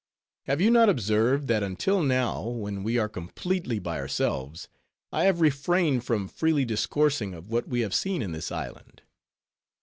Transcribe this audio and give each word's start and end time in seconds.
Have 0.47 0.59
you 0.59 0.71
not 0.71 0.89
observed, 0.89 1.47
that 1.49 1.61
until 1.61 2.01
now, 2.01 2.41
when 2.49 2.81
we 2.81 2.97
are 2.97 3.07
completely 3.07 3.77
by 3.77 3.99
ourselves, 3.99 4.67
I 5.11 5.25
have 5.25 5.41
refrained 5.41 6.03
from 6.05 6.27
freely 6.27 6.65
discoursing 6.65 7.35
of 7.35 7.51
what 7.51 7.67
we 7.67 7.81
have 7.81 7.93
seen 7.93 8.23
in 8.23 8.31
this 8.31 8.51
island? 8.51 9.03